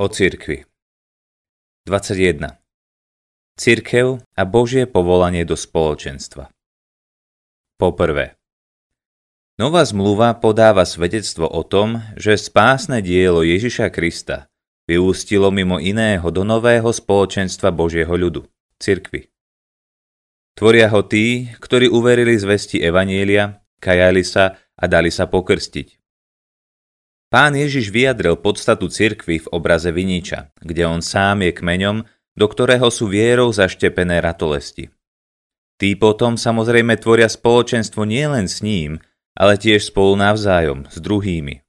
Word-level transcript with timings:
O 0.00 0.08
cirkvi 0.08 0.64
21. 1.84 2.56
Cirkev 3.52 4.24
a 4.32 4.42
Božie 4.48 4.88
povolanie 4.88 5.44
do 5.44 5.52
spoločenstva 5.52 6.48
Poprvé. 7.76 8.40
Nová 9.60 9.84
zmluva 9.84 10.40
podáva 10.40 10.88
svedectvo 10.88 11.44
o 11.44 11.60
tom, 11.68 12.00
že 12.16 12.40
spásne 12.40 13.04
dielo 13.04 13.44
Ježiša 13.44 13.92
Krista 13.92 14.48
vyústilo 14.88 15.52
mimo 15.52 15.76
iného 15.76 16.32
do 16.32 16.48
nového 16.48 16.88
spoločenstva 16.88 17.68
Božieho 17.68 18.16
ľudu, 18.16 18.48
cirkvy. 18.80 19.28
Tvoria 20.56 20.88
ho 20.88 21.04
tí, 21.04 21.52
ktorí 21.60 21.92
uverili 21.92 22.40
zvesti 22.40 22.80
Evanielia, 22.80 23.60
kajali 23.76 24.24
sa 24.24 24.56
a 24.80 24.84
dali 24.88 25.12
sa 25.12 25.28
pokrstiť. 25.28 25.99
Pán 27.30 27.54
Ježiš 27.54 27.94
vyjadril 27.94 28.34
podstatu 28.34 28.90
cirkvy 28.90 29.38
v 29.38 29.50
obraze 29.54 29.94
viniča, 29.94 30.50
kde 30.58 30.82
on 30.82 30.98
sám 30.98 31.46
je 31.46 31.54
kmeňom, 31.54 32.02
do 32.34 32.46
ktorého 32.50 32.90
sú 32.90 33.06
vierou 33.06 33.54
zaštepené 33.54 34.18
ratolesti. 34.18 34.90
Tí 35.78 35.94
potom 35.94 36.34
samozrejme 36.34 36.98
tvoria 36.98 37.30
spoločenstvo 37.30 38.02
nielen 38.02 38.50
s 38.50 38.66
ním, 38.66 38.98
ale 39.38 39.54
tiež 39.54 39.94
spolu 39.94 40.18
navzájom, 40.18 40.90
s 40.90 40.98
druhými. 40.98 41.62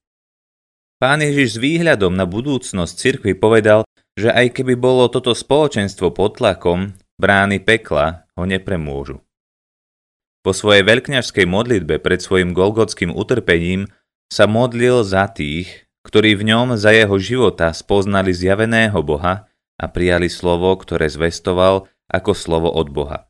Pán 0.97 1.21
Ježiš 1.21 1.55
s 1.55 1.61
výhľadom 1.61 2.17
na 2.17 2.25
budúcnosť 2.25 2.93
cirkvy 2.97 3.37
povedal, 3.37 3.85
že 4.17 4.33
aj 4.33 4.57
keby 4.57 4.73
bolo 4.73 5.13
toto 5.13 5.37
spoločenstvo 5.37 6.09
pod 6.09 6.41
tlakom, 6.41 6.97
brány 7.21 7.61
pekla 7.61 8.25
ho 8.33 8.49
nepremôžu. 8.49 9.21
Po 10.41 10.57
svojej 10.57 10.81
veľkňažskej 10.81 11.45
modlitbe 11.45 12.01
pred 12.01 12.17
svojim 12.17 12.57
golgotským 12.57 13.13
utrpením 13.13 13.85
sa 14.31 14.47
modlil 14.47 15.03
za 15.03 15.27
tých, 15.27 15.91
ktorí 16.07 16.39
v 16.39 16.55
ňom 16.55 16.79
za 16.79 16.95
jeho 16.95 17.19
života 17.19 17.75
spoznali 17.75 18.31
zjaveného 18.31 19.03
Boha 19.03 19.51
a 19.75 19.85
prijali 19.91 20.31
slovo, 20.31 20.71
ktoré 20.79 21.11
zvestoval 21.11 21.91
ako 22.07 22.31
slovo 22.31 22.71
od 22.71 22.87
Boha. 22.87 23.27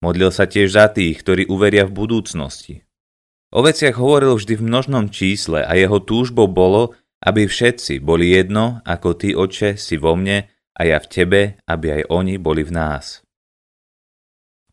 Modlil 0.00 0.30
sa 0.30 0.46
tiež 0.46 0.70
za 0.70 0.86
tých, 0.94 1.18
ktorí 1.26 1.50
uveria 1.50 1.82
v 1.90 1.96
budúcnosti. 1.98 2.86
O 3.50 3.66
veciach 3.66 3.98
hovoril 3.98 4.38
vždy 4.38 4.62
v 4.62 4.66
množnom 4.66 5.10
čísle 5.10 5.66
a 5.66 5.74
jeho 5.74 5.98
túžbou 5.98 6.46
bolo, 6.46 6.94
aby 7.24 7.50
všetci 7.50 7.98
boli 7.98 8.30
jedno, 8.30 8.84
ako 8.86 9.18
ty, 9.18 9.34
oče, 9.34 9.74
si 9.74 9.98
vo 9.98 10.14
mne 10.14 10.46
a 10.76 10.80
ja 10.86 11.02
v 11.02 11.10
tebe, 11.10 11.40
aby 11.66 12.02
aj 12.02 12.02
oni 12.12 12.36
boli 12.36 12.62
v 12.62 12.76
nás. 12.76 13.24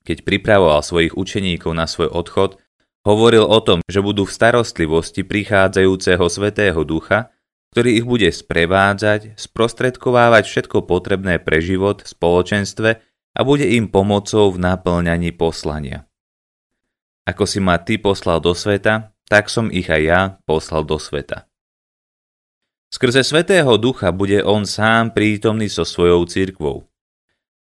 Keď 0.03 0.27
pripravoval 0.27 0.83
svojich 0.83 1.15
učeníkov 1.15 1.71
na 1.71 1.87
svoj 1.87 2.11
odchod, 2.11 2.59
Hovoril 3.03 3.43
o 3.43 3.59
tom, 3.59 3.83
že 3.83 3.99
budú 3.99 4.23
v 4.23 4.31
starostlivosti 4.31 5.27
prichádzajúceho 5.27 6.23
Svetého 6.31 6.87
Ducha, 6.87 7.35
ktorý 7.75 7.99
ich 7.99 8.07
bude 8.07 8.31
sprevádzať, 8.31 9.35
sprostredkovávať 9.35 10.47
všetko 10.47 10.87
potrebné 10.87 11.43
pre 11.43 11.59
život 11.59 11.99
v 11.99 12.07
spoločenstve 12.07 12.89
a 13.35 13.39
bude 13.43 13.67
im 13.67 13.91
pomocou 13.91 14.55
v 14.55 14.61
naplňaní 14.63 15.35
poslania. 15.35 16.07
Ako 17.27 17.43
si 17.43 17.59
ma 17.59 17.75
ty 17.75 17.99
poslal 17.99 18.39
do 18.39 18.55
sveta, 18.55 19.11
tak 19.27 19.51
som 19.51 19.67
ich 19.67 19.91
aj 19.91 20.01
ja 20.03 20.21
poslal 20.47 20.87
do 20.87 20.95
sveta. 20.95 21.43
Skrze 22.87 23.25
Svetého 23.25 23.75
Ducha 23.75 24.15
bude 24.15 24.45
on 24.47 24.63
sám 24.63 25.11
prítomný 25.11 25.67
so 25.67 25.83
svojou 25.83 26.23
cirkvou. 26.23 26.87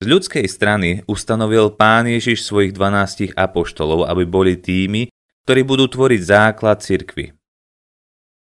Z 0.03 0.07
ľudskej 0.09 0.47
strany 0.51 1.07
ustanovil 1.07 1.75
Pán 1.75 2.11
Ježiš 2.11 2.43
svojich 2.43 2.75
dvanástich 2.75 3.37
apoštolov, 3.39 4.09
aby 4.09 4.25
boli 4.25 4.57
tými, 4.57 5.11
ktorí 5.49 5.65
budú 5.65 5.89
tvoriť 5.89 6.21
základ 6.29 6.85
cirkvy. 6.85 7.33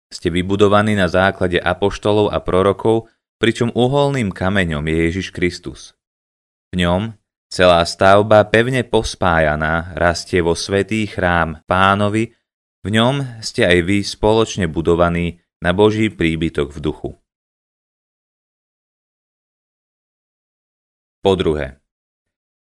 Ste 0.09 0.33
vybudovaní 0.33 0.97
na 0.97 1.13
základe 1.13 1.61
apoštolov 1.61 2.33
a 2.33 2.41
prorokov, 2.41 3.13
pričom 3.37 3.69
uholným 3.77 4.33
kameňom 4.33 4.81
je 4.81 4.97
Ježiš 5.05 5.29
Kristus. 5.29 5.93
V 6.73 6.81
ňom 6.81 7.13
celá 7.53 7.85
stavba 7.85 8.49
pevne 8.49 8.81
pospájaná 8.81 9.93
rastie 9.93 10.41
vo 10.41 10.57
svetý 10.57 11.05
chrám 11.05 11.61
pánovi, 11.69 12.33
v 12.81 12.89
ňom 12.89 13.45
ste 13.45 13.69
aj 13.69 13.79
vy 13.85 14.01
spoločne 14.01 14.65
budovaní 14.65 15.45
na 15.61 15.77
Boží 15.77 16.09
príbytok 16.09 16.73
v 16.73 16.79
duchu. 16.81 17.11
Po 21.21 21.37
druhé. 21.37 21.77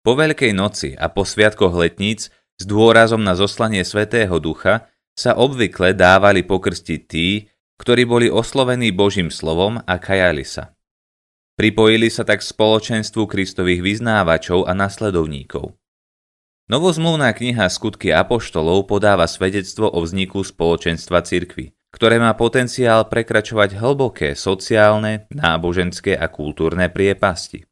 Po 0.02 0.18
Veľkej 0.18 0.50
noci 0.58 0.98
a 0.98 1.14
po 1.14 1.22
sviatkoch 1.22 1.78
letníc 1.78 2.34
s 2.56 2.64
dôrazom 2.64 3.20
na 3.20 3.36
zoslanie 3.36 3.84
Svetého 3.84 4.40
Ducha 4.40 4.88
sa 5.16 5.36
obvykle 5.36 5.96
dávali 5.96 6.44
pokrstiť 6.44 7.02
tí, 7.08 7.48
ktorí 7.80 8.08
boli 8.08 8.28
oslovení 8.32 8.92
Božím 8.96 9.28
slovom 9.28 9.84
a 9.84 9.96
kajali 10.00 10.48
sa. 10.48 10.76
Pripojili 11.56 12.12
sa 12.12 12.28
tak 12.28 12.44
k 12.44 12.52
spoločenstvu 12.52 13.32
Kristových 13.32 13.80
vyznávačov 13.80 14.68
a 14.68 14.76
nasledovníkov. 14.76 15.72
Novozmluvná 16.68 17.32
kniha 17.32 17.70
Skutky 17.70 18.12
Apoštolov 18.12 18.90
podáva 18.90 19.30
svedectvo 19.30 19.88
o 19.88 20.02
vzniku 20.04 20.44
spoločenstva 20.44 21.24
cirkvy, 21.24 21.72
ktoré 21.96 22.20
má 22.20 22.36
potenciál 22.36 23.08
prekračovať 23.08 23.80
hlboké 23.80 24.36
sociálne, 24.36 25.32
náboženské 25.32 26.18
a 26.18 26.28
kultúrne 26.28 26.92
priepasti. 26.92 27.64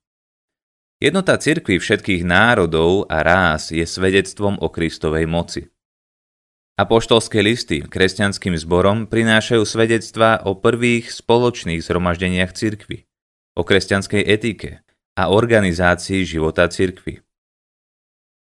Jednota 1.03 1.36
cirkvy 1.36 1.84
všetkých 1.84 2.24
národov 2.24 3.12
a 3.12 3.28
rás 3.28 3.75
je 3.75 3.84
svedectvom 3.84 4.56
o 4.64 4.72
Kristovej 4.72 5.28
moci. 5.28 5.68
Apoštolské 6.80 7.44
listy 7.44 7.84
kresťanským 7.84 8.56
zborom 8.56 9.12
prinášajú 9.12 9.68
svedectvá 9.68 10.47
o 10.47 10.56
prvých 10.56 11.12
spoločných 11.12 11.84
zhromaždeniach 11.84 12.56
cirkvy, 12.56 13.03
o 13.59 13.68
kresťanskej 13.68 14.24
etike 14.24 14.80
a 15.19 15.28
organizácii 15.28 16.24
života 16.24 16.72
cirkvy. 16.72 17.20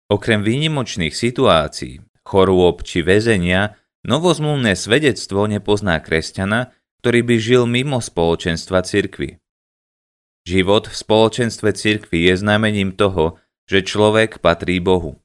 Okrem 0.06 0.46
výnimočných 0.46 1.10
situácií, 1.10 2.06
chorôb 2.22 2.86
či 2.86 3.02
väzenia, 3.02 3.74
novozmluvné 4.06 4.78
svedectvo 4.78 5.50
nepozná 5.50 5.98
kresťana, 5.98 6.70
ktorý 7.02 7.20
by 7.26 7.36
žil 7.42 7.66
mimo 7.66 7.98
spoločenstva 7.98 8.86
cirkvy. 8.86 9.42
Život 10.44 10.92
v 10.92 10.94
spoločenstve 10.94 11.72
cirkvi 11.72 12.28
je 12.28 12.34
znamením 12.36 12.92
toho, 12.92 13.40
že 13.64 13.80
človek 13.80 14.44
patrí 14.44 14.76
Bohu. 14.76 15.16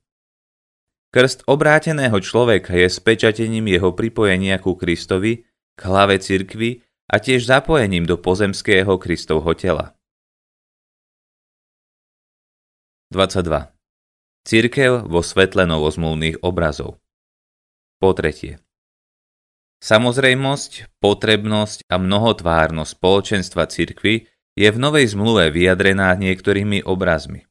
Krst 1.12 1.44
obráteného 1.44 2.16
človeka 2.24 2.72
je 2.72 2.88
spečatením 2.88 3.68
jeho 3.68 3.92
pripojenia 3.92 4.64
ku 4.64 4.80
Kristovi, 4.80 5.44
k 5.76 5.80
hlave 5.84 6.24
cirkvi 6.24 6.88
a 7.12 7.20
tiež 7.20 7.44
zapojením 7.44 8.08
do 8.08 8.16
pozemského 8.16 8.96
Kristovho 8.96 9.52
tela. 9.60 9.98
22. 13.12 13.74
Cirkev 14.46 15.04
vo 15.10 15.20
svetle 15.20 15.66
novozmluvných 15.66 16.46
obrazov. 16.46 17.02
Po 18.00 18.16
tretie. 18.16 18.62
Samozrejmosť, 19.84 21.02
potrebnosť 21.04 21.90
a 21.90 21.96
mnohotvárnosť 21.98 22.92
spoločenstva 22.96 23.68
cirkvy 23.68 24.30
je 24.60 24.68
v 24.68 24.76
Novej 24.76 25.16
zmluve 25.16 25.56
vyjadrená 25.56 26.12
niektorými 26.20 26.84
obrazmi. 26.84 27.48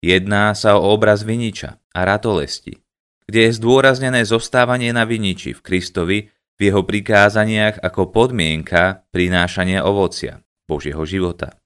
Jedná 0.00 0.56
sa 0.56 0.80
o 0.80 0.96
obraz 0.96 1.20
viniča 1.20 1.76
a 1.92 2.00
ratolesti, 2.08 2.80
kde 3.28 3.52
je 3.52 3.60
zdôraznené 3.60 4.24
zostávanie 4.24 4.88
na 4.96 5.04
viniči 5.04 5.52
v 5.52 5.60
Kristovi 5.60 6.18
v 6.56 6.60
jeho 6.72 6.88
prikázaniach 6.88 7.84
ako 7.84 8.08
podmienka 8.08 9.04
prinášania 9.12 9.84
ovocia, 9.84 10.40
Božieho 10.64 11.04
života. 11.04 11.60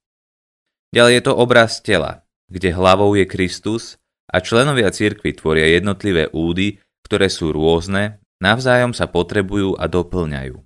Ďalej 0.90 1.14
je 1.14 1.22
to 1.22 1.32
obraz 1.38 1.78
tela, 1.78 2.26
kde 2.50 2.74
hlavou 2.74 3.14
je 3.14 3.24
Kristus 3.24 4.02
a 4.26 4.42
členovia 4.42 4.90
cirkvy 4.90 5.38
tvoria 5.38 5.70
jednotlivé 5.70 6.26
údy, 6.34 6.82
ktoré 7.06 7.30
sú 7.30 7.54
rôzne, 7.54 8.18
navzájom 8.42 8.90
sa 8.92 9.06
potrebujú 9.06 9.78
a 9.78 9.86
doplňajú. 9.86 10.58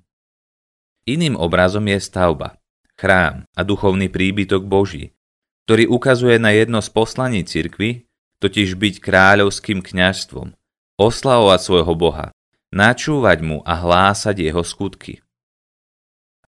Iným 1.06 1.38
obrazom 1.38 1.86
je 1.86 2.00
stavba, 2.02 2.58
chrám 2.96 3.44
a 3.52 3.60
duchovný 3.62 4.08
príbytok 4.08 4.64
Boží, 4.64 5.12
ktorý 5.68 5.88
ukazuje 5.92 6.40
na 6.40 6.52
jedno 6.56 6.80
z 6.80 6.88
poslaní 6.90 7.44
cirkvy, 7.44 8.08
totiž 8.40 8.76
byť 8.76 8.94
kráľovským 9.00 9.80
kňažstvom, 9.80 10.52
oslavovať 11.00 11.60
svojho 11.60 11.94
Boha, 11.96 12.32
načúvať 12.72 13.38
mu 13.44 13.58
a 13.64 13.76
hlásať 13.76 14.36
jeho 14.50 14.60
skutky. 14.64 15.20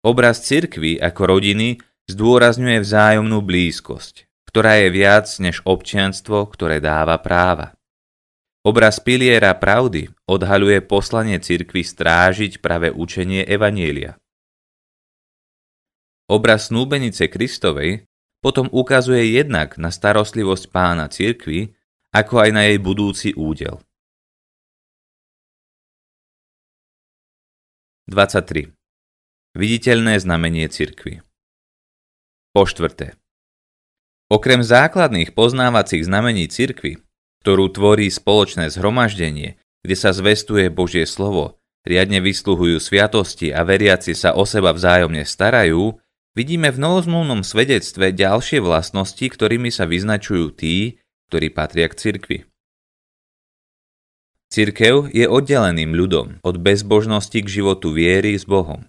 Obraz 0.06 0.46
cirkvy 0.46 1.02
ako 1.02 1.22
rodiny 1.38 1.82
zdôrazňuje 2.08 2.78
vzájomnú 2.80 3.44
blízkosť, 3.44 4.30
ktorá 4.48 4.80
je 4.82 4.90
viac 4.94 5.28
než 5.44 5.60
občianstvo, 5.68 6.48
ktoré 6.48 6.80
dáva 6.80 7.20
práva. 7.20 7.76
Obraz 8.68 9.00
piliera 9.00 9.56
pravdy 9.56 10.12
odhaľuje 10.28 10.84
poslanie 10.84 11.40
cirkvy 11.40 11.88
strážiť 11.88 12.60
pravé 12.60 12.92
učenie 12.92 13.48
Evanielia. 13.48 14.20
Obraz 16.28 16.68
snúbenice 16.68 17.32
Kristovej 17.32 18.04
potom 18.44 18.68
ukazuje 18.76 19.32
jednak 19.32 19.80
na 19.80 19.96
starostlivosť 19.96 20.68
pána 20.76 21.08
cirkvy, 21.08 21.72
ako 22.12 22.44
aj 22.44 22.50
na 22.52 22.68
jej 22.68 22.80
budúci 22.84 23.32
údel. 23.32 23.80
23. 28.12 28.76
Viditeľné 29.56 30.20
znamenie 30.20 30.68
cirkvy 30.68 31.24
Po 32.52 32.68
štvrté. 32.68 33.16
Okrem 34.28 34.60
základných 34.68 35.32
poznávacích 35.32 36.04
znamení 36.04 36.52
cirkvy, 36.52 37.00
ktorú 37.40 37.72
tvorí 37.72 38.12
spoločné 38.12 38.68
zhromaždenie, 38.68 39.56
kde 39.80 39.96
sa 39.96 40.12
zvestuje 40.12 40.68
Božie 40.68 41.08
slovo, 41.08 41.64
riadne 41.88 42.20
vysluhujú 42.20 42.84
sviatosti 42.84 43.56
a 43.56 43.64
veriaci 43.64 44.12
sa 44.12 44.36
o 44.36 44.44
seba 44.44 44.76
vzájomne 44.76 45.24
starajú, 45.24 45.96
vidíme 46.38 46.70
v 46.70 46.78
novozmluvnom 46.78 47.42
svedectve 47.42 48.14
ďalšie 48.14 48.62
vlastnosti, 48.62 49.26
ktorými 49.26 49.74
sa 49.74 49.90
vyznačujú 49.90 50.54
tí, 50.54 51.02
ktorí 51.34 51.50
patria 51.50 51.90
k 51.90 51.98
cirkvi. 51.98 52.38
Cirkev 54.54 55.10
je 55.12 55.26
oddeleným 55.26 55.98
ľudom 55.98 56.40
od 56.46 56.56
bezbožnosti 56.62 57.36
k 57.36 57.48
životu 57.50 57.90
viery 57.92 58.38
s 58.38 58.46
Bohom. 58.46 58.86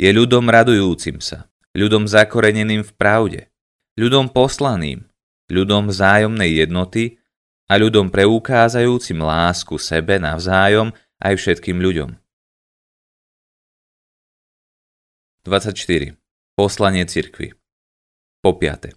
Je 0.00 0.08
ľudom 0.10 0.48
radujúcim 0.48 1.20
sa, 1.20 1.52
ľudom 1.76 2.08
zakoreneným 2.08 2.82
v 2.82 2.92
pravde, 2.96 3.40
ľudom 4.00 4.32
poslaným, 4.32 5.04
ľudom 5.52 5.92
vzájomnej 5.92 6.64
jednoty 6.64 7.20
a 7.70 7.78
ľudom 7.78 8.10
preukázajúcim 8.10 9.20
lásku 9.20 9.76
sebe 9.78 10.18
navzájom 10.18 10.90
aj 11.22 11.34
všetkým 11.38 11.78
ľuďom. 11.78 12.16
24. 15.46 16.19
Poslanie 16.60 17.08
cirkvy 17.08 17.56
Po 18.44 18.52
5. 18.52 18.92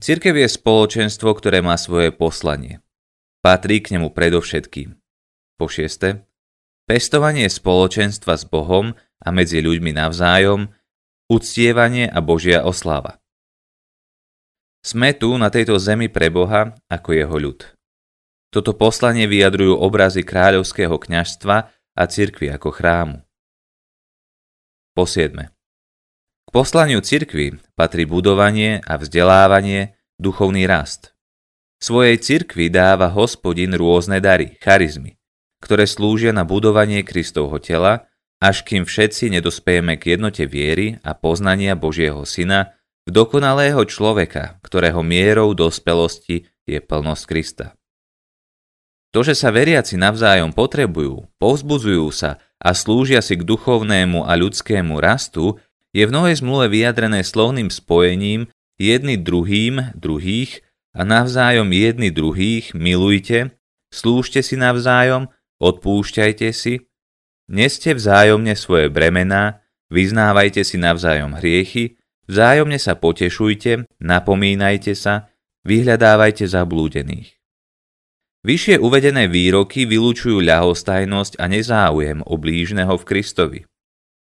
Cirkev 0.00 0.40
je 0.40 0.48
spoločenstvo, 0.48 1.36
ktoré 1.36 1.60
má 1.60 1.76
svoje 1.76 2.16
poslanie. 2.16 2.80
Patrí 3.44 3.84
k 3.84 3.92
nemu 3.92 4.08
predovšetkým. 4.08 4.96
Po 5.60 5.68
6. 5.68 6.24
Pestovanie 6.88 7.52
spoločenstva 7.52 8.40
s 8.40 8.48
Bohom 8.48 8.96
a 9.20 9.28
medzi 9.28 9.60
ľuďmi 9.60 9.92
navzájom, 9.92 10.72
uctievanie 11.28 12.08
a 12.08 12.24
Božia 12.24 12.64
oslava. 12.64 13.20
Sme 14.80 15.12
tu 15.12 15.28
na 15.36 15.52
tejto 15.52 15.76
zemi 15.76 16.08
pre 16.08 16.32
Boha 16.32 16.72
ako 16.88 17.12
jeho 17.12 17.36
ľud. 17.36 17.68
Toto 18.48 18.72
poslanie 18.72 19.28
vyjadrujú 19.28 19.76
obrazy 19.76 20.24
kráľovského 20.24 20.96
kňažstva 20.96 21.56
a 21.68 22.02
cirkvi 22.08 22.48
ako 22.48 22.72
chrámu. 22.72 23.20
Po 24.96 25.04
7 25.04 25.52
poslaniu 26.52 27.00
cirkvi 27.00 27.56
patrí 27.72 28.04
budovanie 28.04 28.84
a 28.84 29.00
vzdelávanie, 29.00 29.96
duchovný 30.20 30.68
rast. 30.68 31.16
Svojej 31.80 32.20
cirkvi 32.20 32.68
dáva 32.68 33.08
hospodin 33.10 33.72
rôzne 33.74 34.20
dary, 34.20 34.60
charizmy, 34.60 35.16
ktoré 35.64 35.88
slúžia 35.88 36.30
na 36.30 36.44
budovanie 36.44 37.02
Kristovho 37.02 37.56
tela, 37.58 38.06
až 38.38 38.62
kým 38.62 38.84
všetci 38.84 39.32
nedospejeme 39.32 39.96
k 39.96 40.14
jednote 40.14 40.44
viery 40.46 41.00
a 41.02 41.16
poznania 41.16 41.74
Božieho 41.74 42.22
Syna, 42.28 42.76
v 43.02 43.10
dokonalého 43.10 43.82
človeka, 43.82 44.62
ktorého 44.62 45.02
mierou 45.02 45.58
dospelosti 45.58 46.46
je 46.68 46.78
plnosť 46.78 47.24
Krista. 47.26 47.66
To, 49.10 49.26
že 49.26 49.34
sa 49.34 49.50
veriaci 49.50 49.98
navzájom 49.98 50.54
potrebujú, 50.54 51.26
povzbudzujú 51.42 52.06
sa 52.14 52.38
a 52.62 52.70
slúžia 52.78 53.18
si 53.18 53.34
k 53.34 53.42
duchovnému 53.42 54.22
a 54.22 54.38
ľudskému 54.38 55.02
rastu, 55.02 55.58
je 55.92 56.04
v 56.08 56.10
novej 56.12 56.40
zmluve 56.40 56.72
vyjadrené 56.72 57.24
slovným 57.24 57.68
spojením 57.68 58.48
jedny 58.80 59.20
druhým, 59.20 59.92
druhých 59.96 60.64
a 60.92 61.04
navzájom 61.04 61.68
jedny 61.72 62.12
druhých 62.12 62.72
milujte, 62.76 63.52
slúžte 63.92 64.40
si 64.44 64.56
navzájom, 64.56 65.28
odpúšťajte 65.60 66.48
si, 66.52 66.88
neste 67.48 67.92
vzájomne 67.96 68.56
svoje 68.56 68.88
bremená, 68.88 69.64
vyznávajte 69.92 70.64
si 70.64 70.80
navzájom 70.80 71.36
hriechy, 71.36 72.00
Vzájomne 72.30 72.78
sa 72.78 72.94
potešujte, 72.94 73.98
napomínajte 73.98 74.94
sa, 74.94 75.28
vyhľadávajte 75.66 76.46
zablúdených. 76.46 77.34
Vyššie 78.42 78.80
uvedené 78.82 79.30
výroky 79.30 79.86
vylúčujú 79.86 80.42
ľahostajnosť 80.42 81.38
a 81.38 81.44
nezáujem 81.46 82.24
o 82.26 82.34
blížneho 82.38 82.94
v 82.98 83.04
Kristovi. 83.06 83.60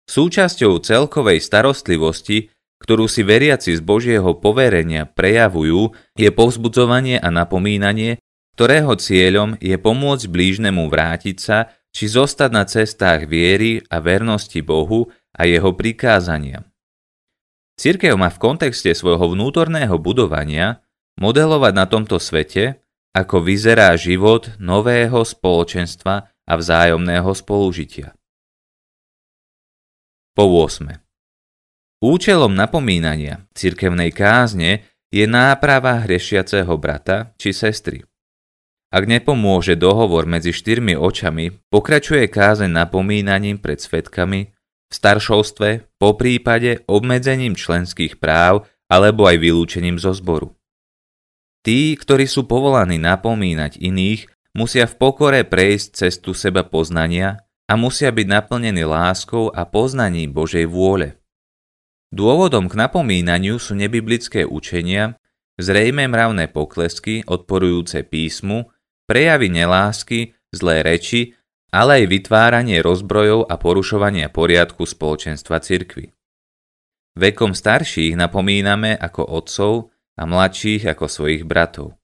Súčasťou 0.07 0.79
celkovej 0.81 1.43
starostlivosti, 1.43 2.55
ktorú 2.79 3.11
si 3.11 3.27
veriaci 3.27 3.75
z 3.75 3.83
Božieho 3.83 4.39
poverenia 4.39 5.05
prejavujú, 5.07 5.91
je 6.15 6.31
povzbudzovanie 6.31 7.19
a 7.19 7.29
napomínanie, 7.35 8.23
ktorého 8.55 8.95
cieľom 8.97 9.59
je 9.59 9.77
pomôcť 9.77 10.31
blížnemu 10.31 10.87
vrátiť 10.89 11.37
sa 11.37 11.75
či 11.91 12.07
zostať 12.07 12.51
na 12.53 12.65
cestách 12.69 13.27
viery 13.27 13.83
a 13.89 14.01
vernosti 14.01 14.61
Bohu 14.61 15.11
a 15.37 15.45
jeho 15.45 15.73
prikázaniam. 15.73 16.65
Církev 17.77 18.17
má 18.17 18.33
v 18.33 18.41
kontexte 18.41 18.97
svojho 18.97 19.37
vnútorného 19.37 20.01
budovania 20.01 20.81
modelovať 21.21 21.73
na 21.77 21.85
tomto 21.85 22.17
svete, 22.17 22.81
ako 23.17 23.45
vyzerá 23.45 23.97
život 23.97 24.53
nového 24.61 25.25
spoločenstva 25.25 26.15
a 26.29 26.53
vzájomného 26.57 27.33
spolužitia. 27.33 28.13
Po 30.37 30.45
8. 30.53 30.93
Účelom 32.05 32.53
napomínania 32.53 33.49
cirkevnej 33.57 34.13
kázne 34.13 34.85
je 35.09 35.25
náprava 35.25 36.05
hrešiaceho 36.05 36.77
brata 36.77 37.33
či 37.41 37.57
sestry. 37.57 38.05
Ak 38.93 39.09
nepomôže 39.09 39.81
dohovor 39.81 40.29
medzi 40.29 40.53
štyrmi 40.53 40.93
očami, 40.93 41.57
pokračuje 41.73 42.29
kázeň 42.29 42.69
napomínaním 42.69 43.57
pred 43.57 43.81
svetkami 43.81 44.53
v 44.53 44.93
staršovstve, 44.93 45.97
po 45.97 46.21
prípade 46.21 46.85
obmedzením 46.85 47.57
členských 47.57 48.21
práv 48.21 48.69
alebo 48.93 49.25
aj 49.25 49.41
vylúčením 49.41 49.97
zo 49.97 50.13
zboru. 50.13 50.53
Tí, 51.65 51.97
ktorí 51.97 52.29
sú 52.29 52.45
povolaní 52.45 53.01
napomínať 53.01 53.81
iných, 53.81 54.29
musia 54.53 54.85
v 54.85 55.01
pokore 55.01 55.49
prejsť 55.49 55.97
cestu 55.97 56.37
seba 56.37 56.61
poznania 56.61 57.46
a 57.67 57.75
musia 57.75 58.15
byť 58.15 58.27
naplnení 58.27 58.87
láskou 58.87 59.51
a 59.51 59.67
poznaním 59.67 60.31
Božej 60.31 60.71
vôle. 60.71 61.19
Dôvodom 62.15 62.71
k 62.71 62.79
napomínaniu 62.79 63.59
sú 63.59 63.75
nebiblické 63.75 64.47
učenia, 64.47 65.19
zrejme 65.59 66.07
mravné 66.07 66.47
poklesky 66.49 67.27
odporujúce 67.27 68.07
písmu, 68.07 68.71
prejavy 69.11 69.51
nelásky, 69.51 70.39
zlé 70.55 70.87
reči 70.87 71.35
ale 71.77 72.03
aj 72.03 72.05
vytváranie 72.09 72.79
rozbrojov 72.81 73.53
a 73.53 73.55
porušovania 73.61 74.31
poriadku 74.31 74.87
spoločenstva 74.87 75.61
cirkvy. 75.61 76.09
Vekom 77.17 77.53
starších 77.53 78.17
napomíname 78.17 78.97
ako 78.97 79.29
otcov 79.29 79.73
a 80.17 80.23
mladších 80.25 80.89
ako 80.89 81.05
svojich 81.05 81.45
bratov. 81.45 81.97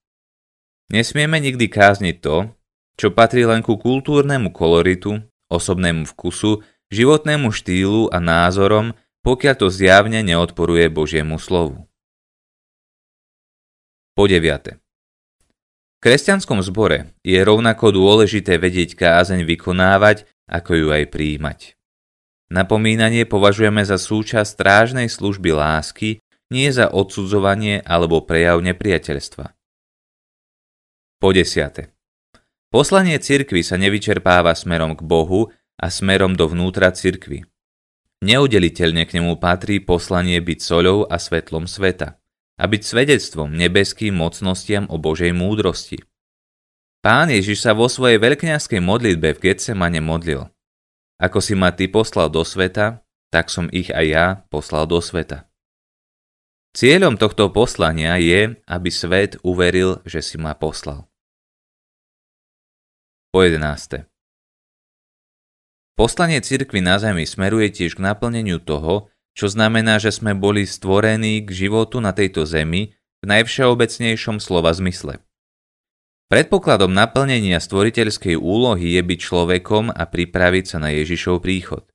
Nesmieme 0.93 1.41
nikdy 1.41 1.73
kázniť 1.73 2.17
to, 2.21 2.53
čo 3.01 3.17
patrí 3.17 3.49
len 3.49 3.65
ku 3.65 3.81
kultúrnemu 3.81 4.53
koloritu, 4.53 5.25
osobnému 5.53 6.09
vkusu, 6.09 6.65
životnému 6.89 7.53
štýlu 7.53 8.09
a 8.09 8.17
názorom, 8.17 8.97
pokiaľ 9.21 9.55
to 9.61 9.69
zjavne 9.69 10.25
neodporuje 10.25 10.89
Božiemu 10.89 11.37
slovu. 11.37 11.85
Po 14.17 14.25
deviate 14.25 14.83
kresťanskom 16.03 16.59
zbore 16.67 17.15
je 17.23 17.39
rovnako 17.39 17.95
dôležité 17.95 18.59
vedieť 18.59 18.99
kázeň 18.99 19.47
vykonávať, 19.47 20.27
ako 20.51 20.71
ju 20.75 20.89
aj 20.91 21.05
príjmať. 21.15 21.79
Napomínanie 22.53 23.25
považujeme 23.25 23.81
za 23.87 23.97
súčasť 23.97 24.59
strážnej 24.59 25.09
služby 25.09 25.57
lásky, 25.57 26.21
nie 26.53 26.69
za 26.69 26.91
odsudzovanie 26.93 27.81
alebo 27.81 28.21
prejav 28.21 28.61
nepriateľstva. 28.61 29.57
Po 31.23 31.29
desiate. 31.33 31.92
Poslanie 32.73 33.21
cirkvy 33.21 33.61
sa 33.61 33.77
nevyčerpáva 33.77 34.57
smerom 34.57 34.97
k 34.97 35.05
Bohu 35.05 35.53
a 35.77 35.93
smerom 35.93 36.33
dovnútra 36.33 36.89
cirkvy. 36.89 37.45
Neudeliteľne 38.25 39.05
k 39.05 39.21
nemu 39.21 39.37
patrí 39.37 39.77
poslanie 39.77 40.41
byť 40.41 40.59
soľou 40.65 41.05
a 41.05 41.21
svetlom 41.21 41.69
sveta 41.69 42.17
a 42.57 42.65
byť 42.65 42.81
svedectvom 42.81 43.53
nebeským 43.53 44.17
mocnostiam 44.17 44.89
o 44.89 44.97
Božej 44.97 45.37
múdrosti. 45.37 46.01
Pán 47.05 47.29
Ježiš 47.29 47.61
sa 47.61 47.77
vo 47.77 47.93
svojej 47.93 48.17
veľkňazskej 48.17 48.81
modlitbe 48.81 49.37
v 49.37 49.43
Getsemane 49.53 50.01
modlil. 50.01 50.49
Ako 51.21 51.45
si 51.45 51.53
ma 51.53 51.77
ty 51.77 51.93
poslal 51.93 52.33
do 52.33 52.41
sveta, 52.41 53.05
tak 53.29 53.53
som 53.53 53.69
ich 53.69 53.93
aj 53.93 54.07
ja 54.09 54.27
poslal 54.49 54.89
do 54.89 54.97
sveta. 55.05 55.45
Cieľom 56.73 57.21
tohto 57.21 57.53
poslania 57.53 58.17
je, 58.17 58.57
aby 58.65 58.89
svet 58.89 59.37
uveril, 59.45 60.01
že 60.09 60.25
si 60.25 60.41
ma 60.41 60.57
poslal. 60.57 61.12
Po 63.33 63.41
11. 63.41 64.05
Poslanie 65.97 66.45
cirkvy 66.45 66.85
na 66.85 67.01
zemi 67.01 67.25
smeruje 67.25 67.73
tiež 67.73 67.97
k 67.97 68.05
naplneniu 68.05 68.61
toho, 68.61 69.09
čo 69.33 69.49
znamená, 69.49 69.97
že 69.97 70.13
sme 70.13 70.37
boli 70.37 70.69
stvorení 70.69 71.41
k 71.41 71.49
životu 71.49 72.05
na 72.05 72.13
tejto 72.13 72.45
zemi 72.45 72.93
v 72.93 73.25
najvšeobecnejšom 73.25 74.37
slova 74.37 74.77
zmysle. 74.77 75.17
Predpokladom 76.29 76.93
naplnenia 76.93 77.57
stvoriteľskej 77.57 78.37
úlohy 78.37 79.01
je 79.01 79.03
byť 79.05 79.19
človekom 79.25 79.89
a 79.89 80.05
pripraviť 80.05 80.65
sa 80.69 80.85
na 80.85 80.93
Ježišov 80.93 81.41
príchod. 81.41 81.89